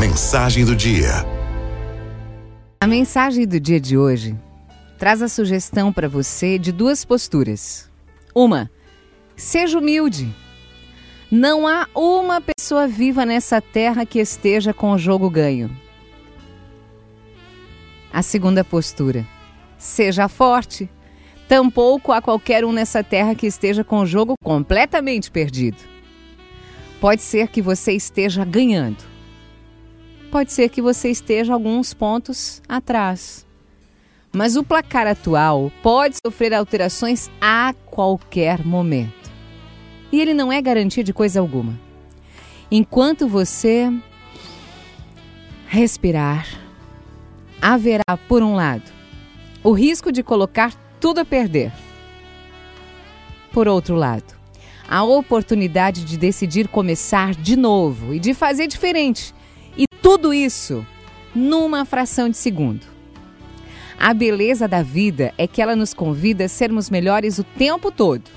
Mensagem 0.00 0.64
do 0.64 0.74
dia. 0.74 1.10
A 2.80 2.86
mensagem 2.86 3.46
do 3.46 3.60
dia 3.60 3.78
de 3.78 3.98
hoje 3.98 4.34
traz 4.98 5.20
a 5.20 5.28
sugestão 5.28 5.92
para 5.92 6.08
você 6.08 6.58
de 6.58 6.72
duas 6.72 7.04
posturas. 7.04 7.86
Uma, 8.34 8.70
seja 9.36 9.78
humilde. 9.78 10.34
Não 11.30 11.68
há 11.68 11.86
uma 11.94 12.40
pessoa 12.40 12.88
viva 12.88 13.26
nessa 13.26 13.60
terra 13.60 14.06
que 14.06 14.18
esteja 14.18 14.72
com 14.72 14.92
o 14.92 14.98
jogo 14.98 15.28
ganho. 15.28 15.70
A 18.10 18.22
segunda 18.22 18.64
postura, 18.64 19.26
seja 19.76 20.28
forte. 20.28 20.88
Tampouco 21.46 22.10
há 22.10 22.22
qualquer 22.22 22.64
um 22.64 22.72
nessa 22.72 23.04
terra 23.04 23.34
que 23.34 23.46
esteja 23.46 23.84
com 23.84 23.98
o 23.98 24.06
jogo 24.06 24.32
completamente 24.42 25.30
perdido. 25.30 25.76
Pode 26.98 27.20
ser 27.20 27.48
que 27.48 27.60
você 27.60 27.92
esteja 27.92 28.46
ganhando. 28.46 29.09
Pode 30.30 30.52
ser 30.52 30.68
que 30.68 30.80
você 30.80 31.10
esteja 31.10 31.52
alguns 31.52 31.92
pontos 31.92 32.62
atrás. 32.68 33.44
Mas 34.32 34.54
o 34.54 34.62
placar 34.62 35.08
atual 35.08 35.72
pode 35.82 36.16
sofrer 36.24 36.54
alterações 36.54 37.28
a 37.40 37.74
qualquer 37.86 38.64
momento. 38.64 39.28
E 40.12 40.20
ele 40.20 40.32
não 40.32 40.52
é 40.52 40.62
garantia 40.62 41.02
de 41.02 41.12
coisa 41.12 41.40
alguma. 41.40 41.76
Enquanto 42.70 43.26
você 43.26 43.92
respirar, 45.66 46.46
haverá, 47.60 48.16
por 48.28 48.40
um 48.40 48.54
lado, 48.54 48.90
o 49.64 49.72
risco 49.72 50.12
de 50.12 50.22
colocar 50.22 50.72
tudo 51.00 51.18
a 51.18 51.24
perder. 51.24 51.72
Por 53.52 53.66
outro 53.66 53.96
lado, 53.96 54.32
a 54.88 55.02
oportunidade 55.02 56.04
de 56.04 56.16
decidir 56.16 56.68
começar 56.68 57.34
de 57.34 57.56
novo 57.56 58.14
e 58.14 58.20
de 58.20 58.32
fazer 58.32 58.68
diferente. 58.68 59.34
Tudo 60.02 60.32
isso 60.32 60.86
numa 61.34 61.84
fração 61.84 62.28
de 62.28 62.36
segundo. 62.36 62.86
A 63.98 64.14
beleza 64.14 64.66
da 64.66 64.82
vida 64.82 65.34
é 65.36 65.46
que 65.46 65.60
ela 65.60 65.76
nos 65.76 65.92
convida 65.92 66.44
a 66.44 66.48
sermos 66.48 66.88
melhores 66.88 67.38
o 67.38 67.44
tempo 67.44 67.92
todo. 67.92 68.30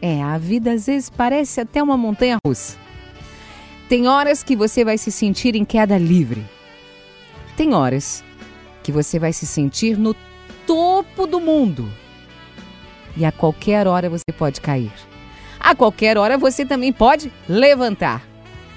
É, 0.00 0.22
a 0.22 0.38
vida 0.38 0.72
às 0.72 0.86
vezes 0.86 1.10
parece 1.10 1.60
até 1.60 1.82
uma 1.82 1.96
montanha 1.96 2.36
russa. 2.46 2.78
Tem 3.88 4.06
horas 4.06 4.44
que 4.44 4.54
você 4.54 4.84
vai 4.84 4.96
se 4.96 5.10
sentir 5.10 5.56
em 5.56 5.64
queda 5.64 5.98
livre. 5.98 6.46
Tem 7.56 7.74
horas 7.74 8.22
que 8.82 8.92
você 8.92 9.18
vai 9.18 9.32
se 9.32 9.46
sentir 9.46 9.98
no 9.98 10.14
topo 10.64 11.26
do 11.26 11.40
mundo. 11.40 11.90
E 13.16 13.24
a 13.24 13.32
qualquer 13.32 13.88
hora 13.88 14.08
você 14.08 14.32
pode 14.38 14.60
cair. 14.60 14.92
A 15.58 15.74
qualquer 15.74 16.16
hora 16.16 16.38
você 16.38 16.64
também 16.64 16.92
pode 16.92 17.32
levantar. 17.48 18.24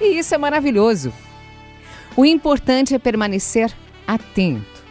E 0.01 0.17
isso 0.17 0.33
é 0.33 0.37
maravilhoso. 0.39 1.13
O 2.15 2.25
importante 2.25 2.93
é 2.93 2.99
permanecer 2.99 3.73
atento, 4.05 4.83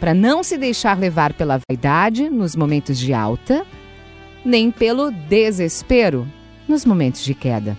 para 0.00 0.14
não 0.14 0.42
se 0.42 0.56
deixar 0.56 0.98
levar 0.98 1.32
pela 1.34 1.60
vaidade 1.68 2.30
nos 2.30 2.56
momentos 2.56 2.98
de 2.98 3.12
alta, 3.12 3.66
nem 4.44 4.70
pelo 4.70 5.10
desespero 5.10 6.26
nos 6.66 6.84
momentos 6.84 7.22
de 7.22 7.34
queda. 7.34 7.76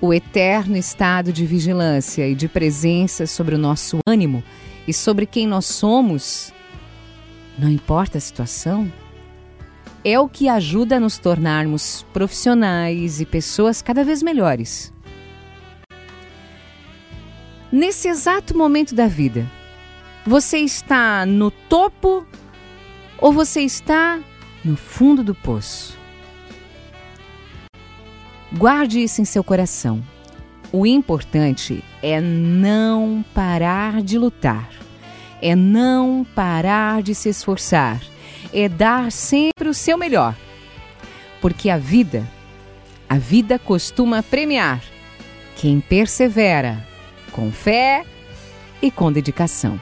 O 0.00 0.12
eterno 0.12 0.76
estado 0.76 1.32
de 1.32 1.46
vigilância 1.46 2.28
e 2.28 2.34
de 2.34 2.48
presença 2.48 3.26
sobre 3.26 3.54
o 3.54 3.58
nosso 3.58 3.98
ânimo 4.06 4.42
e 4.86 4.92
sobre 4.92 5.26
quem 5.26 5.46
nós 5.46 5.66
somos 5.66 6.52
não 7.58 7.68
importa 7.68 8.18
a 8.18 8.20
situação, 8.20 8.90
é 10.04 10.18
o 10.18 10.28
que 10.28 10.48
ajuda 10.48 10.96
a 10.96 11.00
nos 11.00 11.18
tornarmos 11.18 12.04
profissionais 12.12 13.20
e 13.20 13.26
pessoas 13.26 13.80
cada 13.82 14.04
vez 14.04 14.22
melhores. 14.22 14.92
Nesse 17.72 18.06
exato 18.06 18.56
momento 18.56 18.94
da 18.94 19.06
vida, 19.08 19.50
você 20.26 20.58
está 20.58 21.24
no 21.26 21.50
topo 21.50 22.26
ou 23.18 23.32
você 23.32 23.62
está 23.62 24.20
no 24.64 24.76
fundo 24.76 25.24
do 25.24 25.34
poço? 25.34 25.98
Guarde 28.52 29.02
isso 29.02 29.22
em 29.22 29.24
seu 29.24 29.42
coração. 29.42 30.04
O 30.70 30.86
importante 30.86 31.82
é 32.02 32.20
não 32.20 33.24
parar 33.34 34.02
de 34.02 34.18
lutar 34.18 34.68
é 35.42 35.56
não 35.56 36.24
parar 36.36 37.02
de 37.02 37.16
se 37.16 37.28
esforçar, 37.28 38.00
é 38.54 38.68
dar 38.68 39.10
sempre 39.10 39.68
o 39.68 39.74
seu 39.74 39.98
melhor. 39.98 40.36
Porque 41.40 41.68
a 41.68 41.76
vida, 41.76 42.24
a 43.08 43.18
vida 43.18 43.58
costuma 43.58 44.22
premiar 44.22 44.80
quem 45.56 45.80
persevera 45.80 46.86
com 47.32 47.50
fé 47.50 48.04
e 48.80 48.90
com 48.90 49.10
dedicação. 49.10 49.80